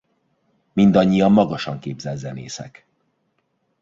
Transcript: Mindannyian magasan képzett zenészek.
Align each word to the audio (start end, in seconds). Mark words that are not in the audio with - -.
Mindannyian 0.73 1.31
magasan 1.31 1.79
képzett 1.79 2.17
zenészek. 2.17 2.85